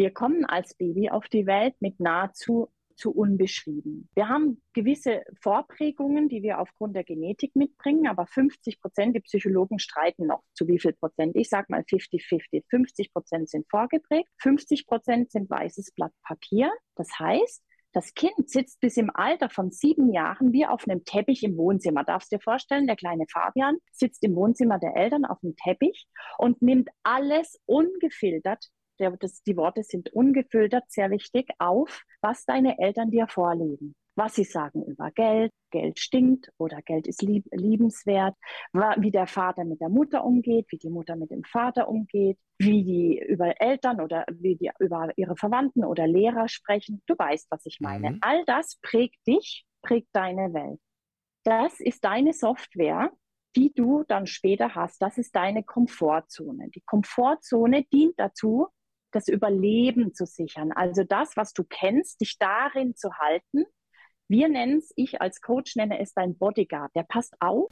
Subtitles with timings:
[0.00, 4.08] Wir kommen als Baby auf die Welt mit nahezu zu unbeschrieben.
[4.14, 9.78] Wir haben gewisse Vorprägungen, die wir aufgrund der Genetik mitbringen, aber 50 Prozent, die Psychologen
[9.78, 11.36] streiten noch zu wie viel Prozent.
[11.36, 12.64] Ich sage mal 50-50.
[12.70, 16.72] 50 Prozent sind vorgeprägt, 50 Prozent sind weißes Blatt Papier.
[16.96, 17.62] Das heißt,
[17.92, 22.04] das Kind sitzt bis im Alter von sieben Jahren wie auf einem Teppich im Wohnzimmer.
[22.04, 26.06] Darfst du dir vorstellen, der kleine Fabian sitzt im Wohnzimmer der Eltern auf dem Teppich
[26.38, 32.78] und nimmt alles ungefiltert der, das, die Worte sind ungefiltert, sehr wichtig, auf, was deine
[32.78, 33.94] Eltern dir vorlegen.
[34.16, 38.34] Was sie sagen über Geld, Geld stinkt oder Geld ist lieb, liebenswert,
[38.72, 42.84] wie der Vater mit der Mutter umgeht, wie die Mutter mit dem Vater umgeht, wie
[42.84, 47.02] die über Eltern oder wie die über ihre Verwandten oder Lehrer sprechen.
[47.06, 48.10] Du weißt, was ich meine.
[48.10, 48.18] Mhm.
[48.20, 50.80] All das prägt dich, prägt deine Welt.
[51.44, 53.10] Das ist deine Software,
[53.56, 55.00] die du dann später hast.
[55.00, 56.68] Das ist deine Komfortzone.
[56.70, 58.68] Die Komfortzone dient dazu,
[59.12, 60.72] das Überleben zu sichern.
[60.72, 63.64] Also das, was du kennst, dich darin zu halten.
[64.28, 66.94] Wir nennen es, ich als Coach nenne es dein Bodyguard.
[66.94, 67.68] Der passt auf